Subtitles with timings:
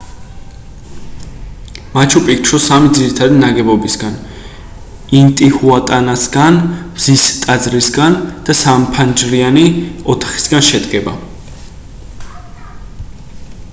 [1.95, 4.15] მაჩუ-პიქჩუ სამი ძირითადი ნაგებობისგან
[5.19, 6.57] ინტიჰუატანასგან
[6.95, 8.17] მზის ტაძრისგან
[8.49, 9.67] და სამფანჯრიანი
[10.15, 11.15] ოთახისგან შედგება